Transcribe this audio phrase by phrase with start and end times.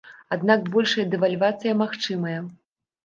[0.35, 2.37] Аднак большая дэвальвацыя магчымая.